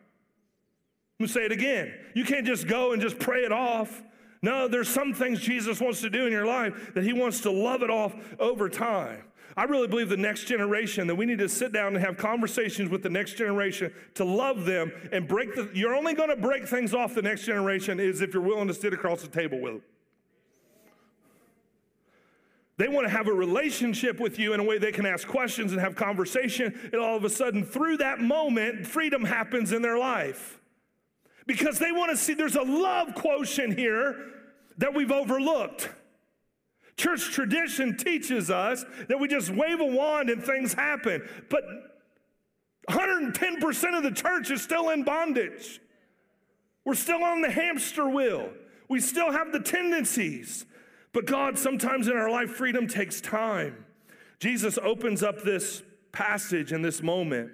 [1.19, 1.93] Let me say it again.
[2.15, 4.01] You can't just go and just pray it off.
[4.41, 7.51] No, there's some things Jesus wants to do in your life that he wants to
[7.51, 9.23] love it off over time.
[9.55, 12.89] I really believe the next generation that we need to sit down and have conversations
[12.89, 16.67] with the next generation to love them and break the you're only going to break
[16.67, 19.73] things off the next generation is if you're willing to sit across the table with
[19.73, 19.81] them.
[22.81, 25.71] They want to have a relationship with you in a way they can ask questions
[25.71, 26.73] and have conversation.
[26.91, 30.59] And all of a sudden, through that moment, freedom happens in their life.
[31.45, 34.15] Because they want to see there's a love quotient here
[34.79, 35.89] that we've overlooked.
[36.97, 41.21] Church tradition teaches us that we just wave a wand and things happen.
[41.51, 41.63] But
[42.89, 45.79] 110% of the church is still in bondage.
[46.83, 48.49] We're still on the hamster wheel.
[48.89, 50.65] We still have the tendencies.
[51.13, 53.85] But God, sometimes in our life, freedom takes time.
[54.39, 57.51] Jesus opens up this passage in this moment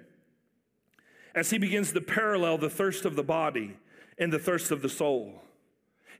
[1.34, 3.76] as he begins to parallel the thirst of the body
[4.18, 5.42] and the thirst of the soul.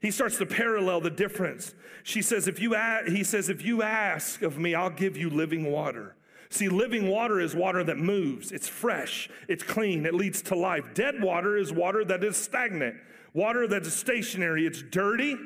[0.01, 1.73] He starts to parallel the difference.
[2.03, 2.75] She says, if you
[3.07, 6.15] he says, if you ask of me, I'll give you living water.
[6.49, 8.51] See, living water is water that moves.
[8.51, 9.29] It's fresh.
[9.47, 10.05] It's clean.
[10.05, 10.93] It leads to life.
[10.93, 12.95] Dead water is water that is stagnant.
[13.33, 14.65] Water that is stationary.
[14.65, 15.37] It's dirty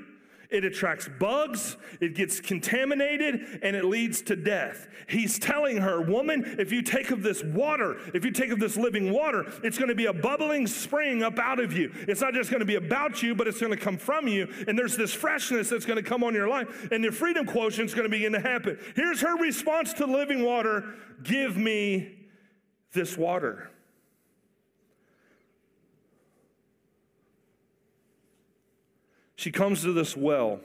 [0.54, 4.88] it attracts bugs, it gets contaminated, and it leads to death.
[5.08, 8.78] He's telling her, Woman, if you take of this water, if you take of this
[8.78, 11.92] living water, it's to be a bubbling spring up out of you.
[12.08, 14.48] It's not just to be about you, but it's to come from you.
[14.68, 17.94] And there's this freshness that's to come on your life, and the freedom quotient is
[18.06, 18.78] to begin to happen.
[18.96, 22.16] Here's her response to living water Give me
[22.94, 23.70] this water.
[29.44, 30.62] She comes to this well.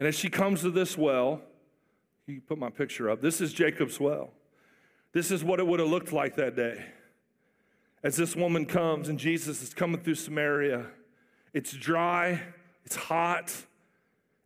[0.00, 1.42] And as she comes to this well,
[2.26, 3.20] you put my picture up.
[3.20, 4.30] This is Jacob's well.
[5.12, 6.82] This is what it would have looked like that day.
[8.02, 10.86] As this woman comes and Jesus is coming through Samaria,
[11.52, 12.40] it's dry,
[12.86, 13.52] it's hot,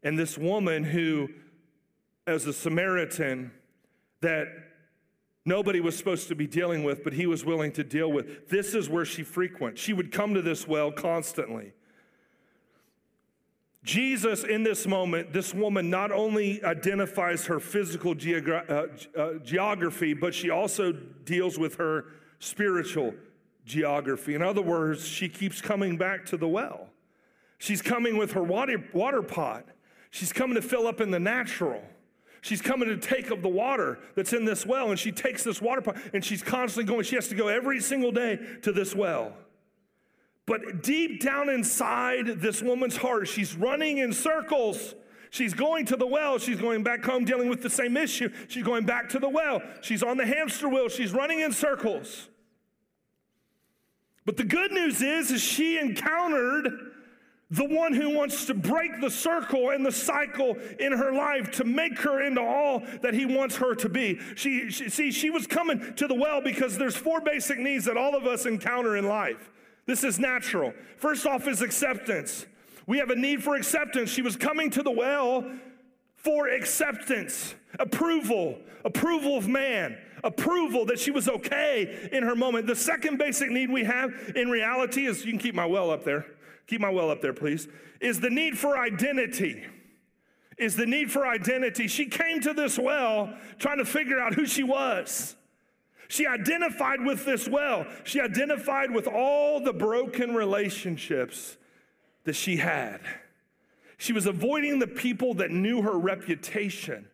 [0.02, 1.28] and this woman who,
[2.26, 3.52] as a Samaritan,
[4.22, 4.48] that
[5.44, 8.74] nobody was supposed to be dealing with, but he was willing to deal with, this
[8.74, 9.80] is where she frequents.
[9.80, 11.74] She would come to this well constantly.
[13.82, 20.12] Jesus, in this moment, this woman not only identifies her physical geogra- uh, uh, geography,
[20.12, 22.04] but she also deals with her
[22.40, 23.14] spiritual
[23.64, 24.34] geography.
[24.34, 26.88] In other words, she keeps coming back to the well.
[27.58, 29.66] She's coming with her water, water pot.
[30.10, 31.82] She's coming to fill up in the natural.
[32.42, 35.60] She's coming to take of the water that's in this well, and she takes this
[35.60, 37.04] water pot, and she's constantly going.
[37.04, 39.34] She has to go every single day to this well.
[40.46, 44.94] But deep down inside this woman's heart, she's running in circles.
[45.31, 46.38] She's going to the well.
[46.38, 48.31] She's going back home dealing with the same issue.
[48.48, 49.62] She's going back to the well.
[49.81, 50.88] She's on the hamster wheel.
[50.88, 52.29] She's running in circles.
[54.26, 56.90] But the good news is, is she encountered
[57.50, 61.64] the one who wants to break the circle and the cycle in her life to
[61.64, 64.20] make her into all that he wants her to be.
[64.37, 67.96] She, she see, she was coming to the well because there's four basic needs that
[67.96, 69.50] all of us encounter in life.
[69.90, 70.72] This is natural.
[70.98, 72.46] First off, is acceptance.
[72.87, 74.09] We have a need for acceptance.
[74.09, 75.44] She was coming to the well
[76.14, 82.68] for acceptance, approval, approval of man, approval that she was okay in her moment.
[82.68, 86.05] The second basic need we have in reality is you can keep my well up
[86.05, 86.24] there.
[86.68, 87.66] Keep my well up there, please.
[88.00, 89.64] Is the need for identity.
[90.57, 91.88] Is the need for identity.
[91.88, 95.35] She came to this well trying to figure out who she was.
[96.10, 97.86] She identified with this well.
[98.02, 101.56] She identified with all the broken relationships
[102.24, 103.00] that she had.
[103.96, 107.06] She was avoiding the people that knew her reputation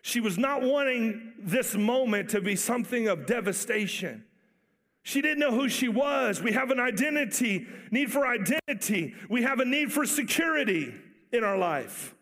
[0.00, 4.24] She was not wanting this moment to be something of devastation.
[5.02, 6.40] She didn't know who she was.
[6.40, 9.16] We have an identity, need for identity.
[9.28, 10.94] We have a need for security
[11.32, 12.14] in our life.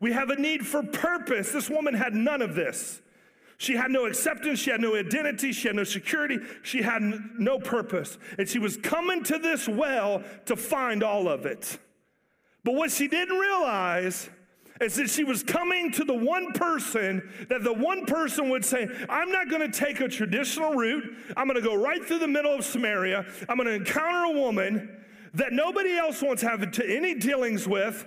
[0.00, 1.52] We have a need for purpose.
[1.52, 3.02] This woman had none of this.
[3.58, 7.02] She had no acceptance, she had no identity, she had no security, she had
[7.38, 8.16] no purpose.
[8.38, 11.78] And she was coming to this well to find all of it.
[12.62, 14.30] But what she didn't realize
[14.80, 18.88] is that she was coming to the one person that the one person would say,
[19.08, 21.16] I'm not going to take a traditional route.
[21.36, 23.26] I'm going to go right through the middle of Samaria.
[23.48, 28.06] I'm going to encounter a woman that nobody else wants to have any dealings with.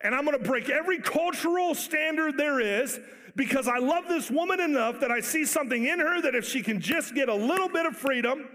[0.00, 2.98] And I'm going to break every cultural standard there is
[3.36, 6.62] because I love this woman enough that I see something in her that if she
[6.62, 8.48] can just get a little bit of freedom,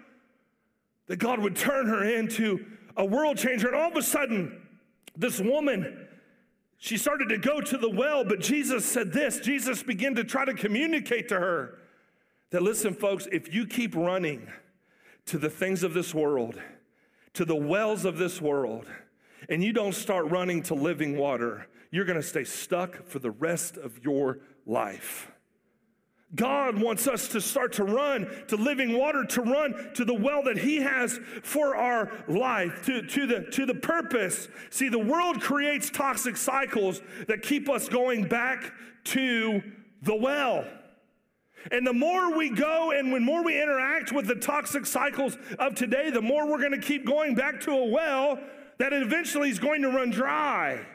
[1.07, 3.67] that God would turn her into a world changer.
[3.67, 4.61] And all of a sudden,
[5.15, 6.07] this woman
[6.83, 9.39] she started to go to the well, but Jesus said this.
[9.39, 11.79] Jesus began to try to communicate to her
[12.49, 14.51] that, listen, folks, if you keep running
[15.27, 16.61] to the things of this world,
[17.35, 18.85] to the wells of this world,
[19.47, 23.77] and you don't start running to living water, you're gonna stay stuck for the rest
[23.77, 25.31] of your life.
[26.35, 30.43] God wants us to start to run to living water, to run to the well
[30.43, 34.47] that He has for our life, to, to, the, to the purpose.
[34.71, 38.71] See, the world creates toxic cycles that keep us going back
[39.05, 39.61] to
[40.01, 40.65] the well.
[41.71, 45.75] And the more we go and when more we interact with the toxic cycles of
[45.75, 48.39] today, the more we're going to keep going back to a well
[48.79, 50.85] that eventually is going to run dry.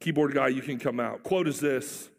[0.00, 1.22] Keyboard guy, you can come out.
[1.22, 2.10] Quote is this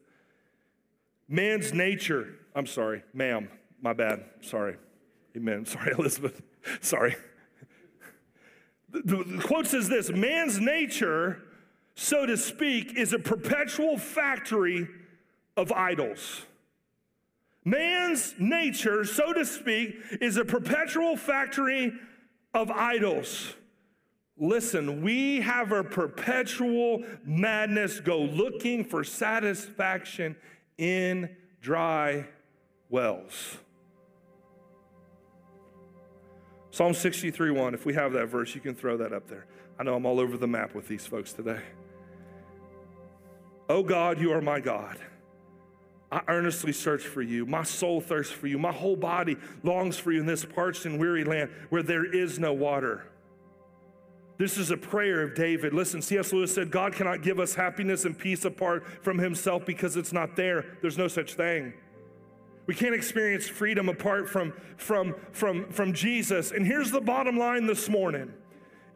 [1.27, 3.49] Man's nature, I'm sorry, ma'am,
[3.81, 4.77] my bad, sorry.
[5.35, 5.65] Amen.
[5.67, 6.41] Sorry, Elizabeth.
[6.81, 7.15] Sorry.
[8.91, 11.43] The, the quote says this man's nature,
[11.93, 14.87] so to speak, is a perpetual factory
[15.55, 16.41] of idols.
[17.63, 21.93] Man's nature, so to speak, is a perpetual factory
[22.53, 23.53] of idols.
[24.39, 30.37] Listen, we have a perpetual madness go looking for satisfaction
[30.77, 31.29] in
[31.61, 32.25] dry
[32.89, 33.57] wells.
[36.71, 39.45] Psalm 63 1, if we have that verse, you can throw that up there.
[39.77, 41.61] I know I'm all over the map with these folks today.
[43.67, 44.97] Oh God, you are my God.
[46.11, 47.45] I earnestly search for you.
[47.45, 48.57] My soul thirsts for you.
[48.57, 52.39] My whole body longs for you in this parched and weary land where there is
[52.39, 53.05] no water.
[54.39, 55.73] This is a prayer of David.
[55.73, 56.31] Listen, C.S.
[56.31, 60.37] Lewis said, God cannot give us happiness and peace apart from himself because it's not
[60.37, 60.77] there.
[60.81, 61.73] There's no such thing.
[62.65, 66.51] We can't experience freedom apart from, from, from, from Jesus.
[66.51, 68.33] And here's the bottom line this morning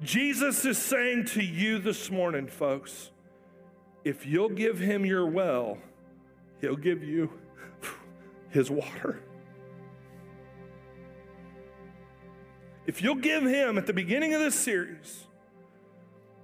[0.01, 3.11] Jesus is saying to you this morning, folks,
[4.05, 5.77] if you'll give him your well,
[6.61, 7.29] he'll give you
[8.49, 9.21] his water.
[12.87, 15.25] If you'll give him at the beginning of this series,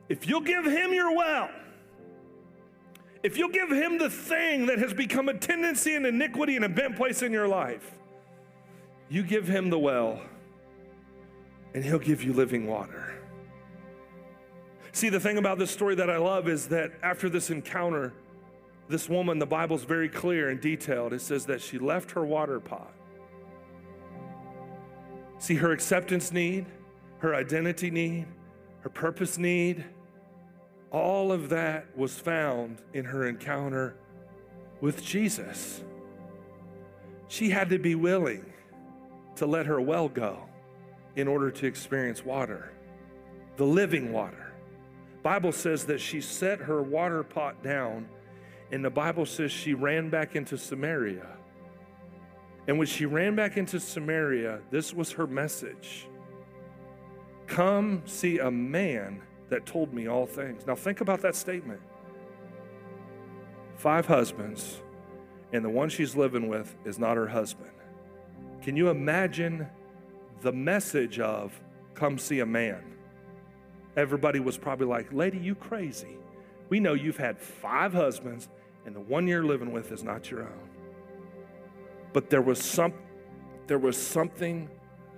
[0.09, 1.49] if you'll give him your well,
[3.21, 6.69] if you'll give him the thing that has become a tendency and iniquity and a
[6.69, 7.91] bent place in your life,
[9.09, 10.21] you give him the well,
[11.73, 13.13] and he'll give you living water.
[14.91, 18.13] See, the thing about this story that I love is that after this encounter,
[18.87, 21.13] this woman, the Bible's very clear and detailed.
[21.13, 22.91] It says that she left her water pot.
[25.37, 26.65] See, her acceptance need,
[27.19, 28.25] her identity need,
[28.81, 29.85] her purpose need,
[30.91, 33.95] all of that was found in her encounter
[34.81, 35.83] with Jesus.
[37.27, 38.53] She had to be willing
[39.35, 40.39] to let her well go
[41.15, 42.71] in order to experience water,
[43.57, 44.53] the living water.
[45.21, 48.07] Bible says that she set her water pot down
[48.71, 51.27] and the Bible says she ran back into Samaria.
[52.67, 56.07] And when she ran back into Samaria, this was her message
[57.47, 60.65] Come see a man that told me all things.
[60.65, 61.81] Now, think about that statement
[63.75, 64.81] five husbands,
[65.53, 67.71] and the one she's living with is not her husband.
[68.61, 69.67] Can you imagine
[70.41, 71.57] the message of,
[71.95, 72.83] come see a man?
[73.95, 76.17] Everybody was probably like, Lady, you crazy.
[76.67, 78.49] We know you've had five husbands,
[78.85, 80.69] and the one you're living with is not your own.
[82.13, 82.93] But there was some
[83.67, 84.67] there was something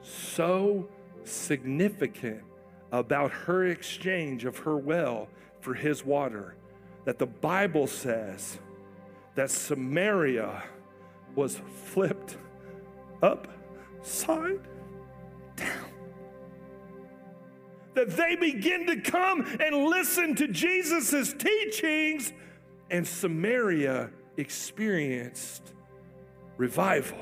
[0.02, 0.88] so
[1.24, 2.44] significant
[2.92, 5.28] about her exchange of her well
[5.62, 6.56] for his water
[7.06, 8.60] that the Bible says
[9.36, 10.64] that Samaria
[11.36, 12.38] was flipped
[13.22, 14.60] upside
[15.56, 15.86] down.
[17.94, 22.32] That they begin to come and listen to Jesus' teachings
[22.90, 25.74] and Samaria experienced
[26.58, 27.20] revival.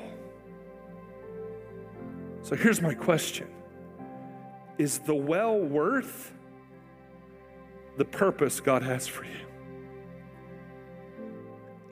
[2.42, 3.48] So here's my question
[4.80, 6.32] Is the well worth
[7.98, 9.46] the purpose God has for you?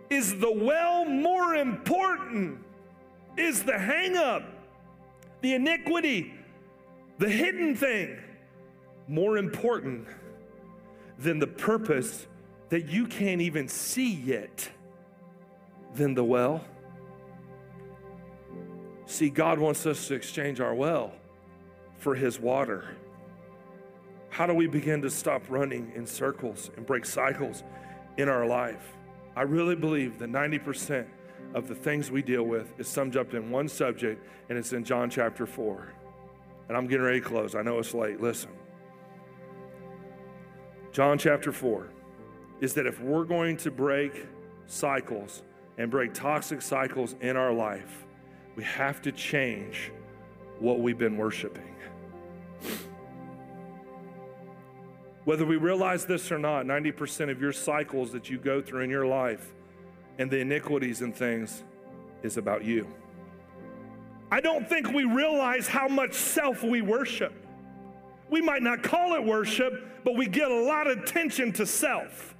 [0.09, 2.61] Is the well more important?
[3.37, 4.43] Is the hang up,
[5.43, 6.33] the iniquity,
[7.19, 8.17] the hidden thing
[9.07, 10.07] more important
[11.19, 12.27] than the purpose
[12.71, 14.67] that you can't even see yet
[15.95, 16.65] than the well?
[19.05, 21.13] See, God wants us to exchange our well
[21.99, 22.97] for His water.
[24.31, 27.65] How do we begin to stop running in circles and break cycles
[28.17, 28.95] in our life?
[29.37, 31.07] I really believe that 90%
[31.55, 34.85] of the things we deal with is summed up in one subject, and it's in
[34.85, 35.93] John chapter 4.
[36.69, 37.55] And I'm getting ready to close.
[37.55, 38.21] I know it's late.
[38.21, 38.51] Listen.
[40.93, 41.89] John chapter 4
[42.61, 44.27] is that if we're going to break
[44.67, 45.43] cycles
[45.79, 48.05] and break toxic cycles in our life,
[48.57, 49.93] we have to change
[50.59, 51.75] what we've been worshiping.
[55.29, 58.89] Whether we realize this or not, 90% of your cycles that you go through in
[58.89, 59.53] your life
[60.17, 61.65] and the iniquities and things
[62.23, 62.87] is about you.
[64.33, 67.35] I don't think we realize how much self we worship.
[68.31, 72.35] We might not call it worship, but we get a lot of attention to self.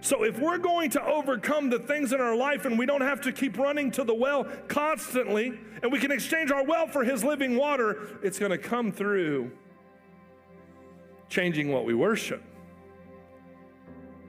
[0.00, 3.20] So, if we're going to overcome the things in our life and we don't have
[3.22, 5.52] to keep running to the well constantly,
[5.82, 9.50] and we can exchange our well for His living water, it's going to come through
[11.28, 12.42] changing what we worship.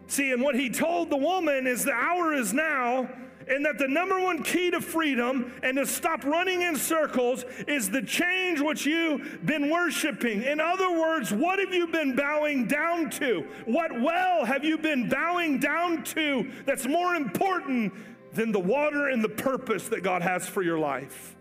[0.07, 3.09] See, and what He told the woman is the hour is now
[3.47, 7.89] and that the number one key to freedom and to stop running in circles is
[7.89, 10.43] the change which you've been worshiping.
[10.43, 13.47] In other words, what have you been bowing down to?
[13.65, 17.93] What well have you been bowing down to that's more important
[18.33, 21.35] than the water and the purpose that God has for your life?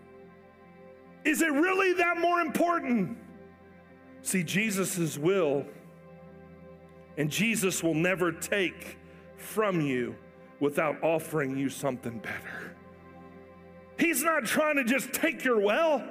[1.25, 3.19] Is it really that more important?
[4.27, 5.65] See, Jesus' will,
[7.17, 8.99] and Jesus will never take
[9.37, 10.17] from you
[10.59, 12.75] without offering you something better.
[14.01, 16.03] He's not trying to just take your well.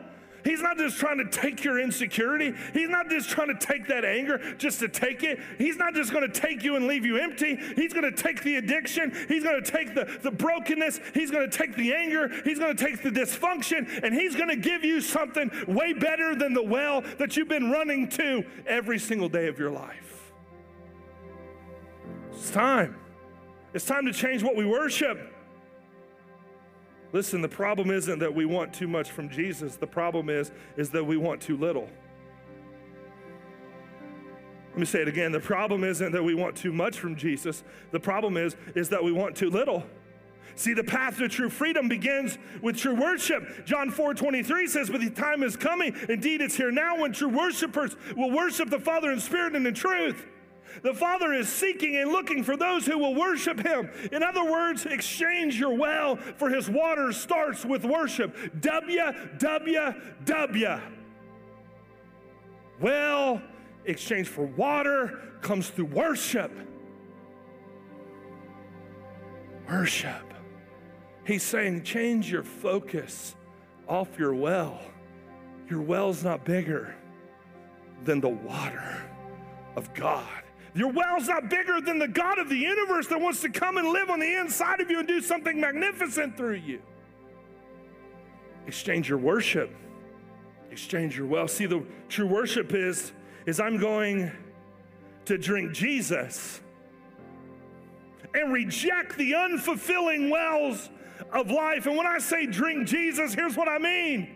[0.46, 2.54] He's not just trying to take your insecurity.
[2.72, 5.40] He's not just trying to take that anger just to take it.
[5.58, 7.58] He's not just going to take you and leave you empty.
[7.76, 9.12] He's going to take the addiction.
[9.28, 11.00] He's going to take the, the brokenness.
[11.16, 12.30] He's going to take the anger.
[12.44, 14.04] He's going to take the dysfunction.
[14.04, 17.72] And He's going to give you something way better than the well that you've been
[17.72, 20.32] running to every single day of your life.
[22.34, 22.96] It's time.
[23.74, 25.35] It's time to change what we worship.
[27.16, 29.78] Listen, the problem isn't that we want too much from Jesus.
[29.78, 31.88] The problem is is that we want too little.
[34.72, 35.32] Let me say it again.
[35.32, 37.64] The problem isn't that we want too much from Jesus.
[37.92, 39.86] The problem is is that we want too little.
[40.56, 43.66] See, the path to true freedom begins with true worship.
[43.66, 45.96] John 4 23 says, But the time is coming.
[46.10, 49.74] Indeed, it's here now when true worshipers will worship the Father in spirit and in
[49.74, 50.26] truth.
[50.82, 53.90] The Father is seeking and looking for those who will worship Him.
[54.12, 58.36] In other words, exchange your well for His water starts with worship.
[58.62, 59.94] W, W,
[60.26, 60.80] W.
[62.80, 63.42] Well,
[63.86, 66.52] exchange for water comes through worship.
[69.68, 70.34] Worship.
[71.26, 73.36] He's saying, change your focus
[73.88, 74.80] off your well.
[75.70, 76.96] Your well's not bigger
[78.04, 79.04] than the water
[79.76, 80.45] of God.
[80.76, 83.88] Your well's not bigger than the God of the universe that wants to come and
[83.88, 86.82] live on the inside of you and do something magnificent through you.
[88.68, 89.74] Exchange your worship.
[90.72, 91.48] Exchange your well.
[91.48, 93.14] See, the true worship is,
[93.46, 94.30] is I'm going
[95.24, 96.60] to drink Jesus
[98.34, 100.90] and reject the unfulfilling wells
[101.32, 101.86] of life.
[101.86, 104.35] And when I say drink Jesus, here's what I mean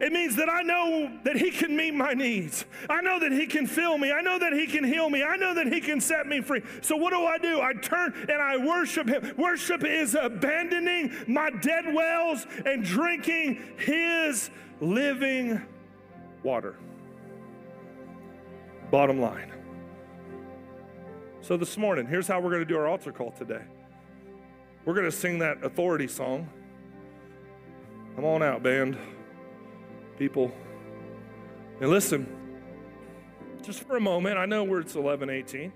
[0.00, 2.64] it means that I know that He can meet my needs.
[2.88, 4.12] I know that He can fill me.
[4.12, 5.24] I know that He can heal me.
[5.24, 6.62] I know that He can set me free.
[6.82, 7.60] So, what do I do?
[7.60, 9.34] I turn and I worship Him.
[9.36, 15.60] Worship is abandoning my dead wells and drinking His living
[16.44, 16.76] water.
[18.92, 19.52] Bottom line.
[21.40, 23.62] So, this morning, here's how we're going to do our altar call today.
[24.84, 26.48] We're going to sing that authority song.
[28.14, 28.96] Come on out, band
[30.18, 30.52] people.
[31.80, 32.26] And listen,
[33.62, 35.72] just for a moment, I know where it's 11, 18.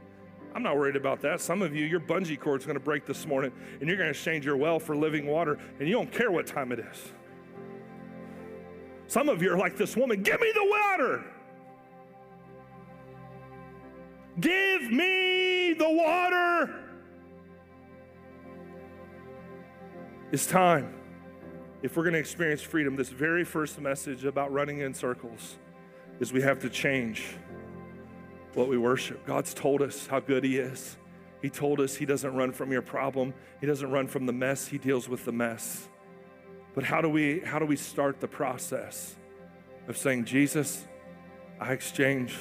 [0.55, 1.41] I'm not worried about that.
[1.41, 4.57] Some of you, your bungee cord's gonna break this morning and you're gonna exchange your
[4.57, 7.13] well for living water and you don't care what time it is.
[9.07, 11.25] Some of you are like this woman give me the water!
[14.41, 16.83] Give me the water!
[20.33, 21.02] It's time.
[21.83, 25.59] If we're going to experience freedom, this very first message about running in circles
[26.21, 27.35] is we have to change
[28.55, 29.27] what we worship.
[29.27, 30.97] God's told us how good He is.
[31.41, 34.69] He told us He doesn't run from your problem, He doesn't run from the mess,
[34.69, 35.89] He deals with the mess.
[36.73, 39.17] But how do we, how do we start the process
[39.89, 40.87] of saying, Jesus,
[41.61, 42.37] I exchange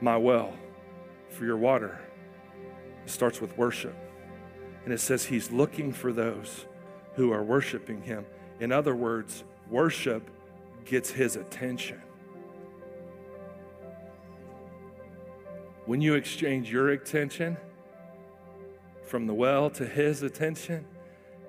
[0.00, 0.54] my well
[1.28, 2.00] for your water?
[3.04, 3.94] It starts with worship.
[4.84, 6.64] And it says He's looking for those
[7.14, 8.24] who are worshiping Him.
[8.60, 10.28] In other words, worship
[10.84, 12.00] gets His attention.
[15.84, 17.56] When you exchange your attention
[19.12, 20.86] from the well to his attention,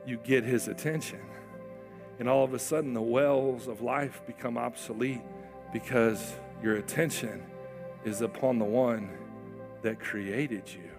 [0.07, 1.21] you get his attention.
[2.19, 5.21] And all of a sudden, the wells of life become obsolete
[5.71, 7.43] because your attention
[8.05, 9.09] is upon the one
[9.83, 10.89] that created you.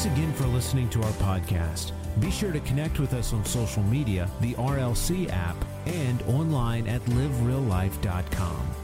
[0.00, 1.92] Thanks again for listening to our podcast.
[2.20, 7.02] Be sure to connect with us on social media, the RLC app, and online at
[7.02, 8.79] livereallife.com.